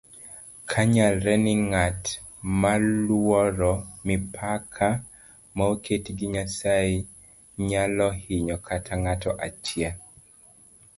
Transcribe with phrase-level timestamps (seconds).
[0.71, 2.01] oknyalre ni ng'at
[2.61, 3.73] maoluoro
[4.07, 4.87] mipaka
[5.57, 6.97] maoketi gi nyasaye
[7.67, 9.95] nyalohinyo kata ng'ato achiel